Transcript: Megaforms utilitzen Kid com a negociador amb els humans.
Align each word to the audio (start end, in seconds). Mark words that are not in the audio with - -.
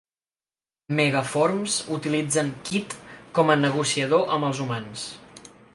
Megaforms 0.99 1.75
utilitzen 1.97 2.51
Kid 2.71 2.99
com 3.39 3.53
a 3.57 3.61
negociador 3.65 4.37
amb 4.39 4.51
els 4.51 4.65
humans. 4.67 5.07